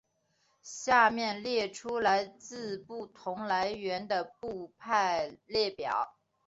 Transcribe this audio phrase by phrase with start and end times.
[0.63, 6.17] 下面列出来自不同来源的部派列表。